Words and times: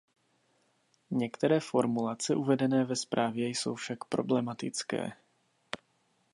Některé 1.11 1.59
formulace 1.59 2.35
uvedené 2.35 2.83
ve 2.85 2.95
zprávě 2.95 3.47
jsou 3.47 3.75
však 3.75 4.05
problematické. 4.05 5.11